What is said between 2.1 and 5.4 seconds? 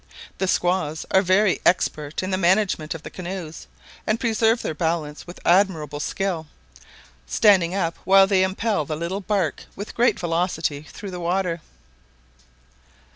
in the management of the canoes, and preserve their balance with